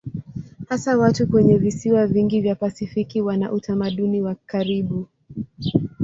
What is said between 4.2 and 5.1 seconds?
wa karibu.